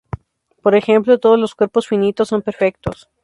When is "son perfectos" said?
2.29-3.07